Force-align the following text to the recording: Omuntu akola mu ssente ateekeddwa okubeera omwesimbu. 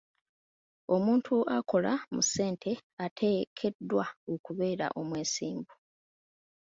Omuntu 0.95 1.35
akola 1.57 1.93
mu 2.13 2.21
ssente 2.25 2.71
ateekeddwa 3.05 4.05
okubeera 4.33 4.87
omwesimbu. 4.99 5.73